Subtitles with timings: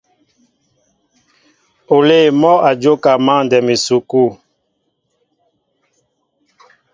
[1.95, 4.23] Olê mɔ́ a jóka mǎndɛm esukû.